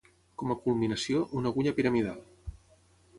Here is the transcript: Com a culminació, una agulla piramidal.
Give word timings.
Com 0.41 0.53
a 0.53 0.55
culminació, 0.61 1.21
una 1.41 1.51
agulla 1.51 1.73
piramidal. 1.81 2.25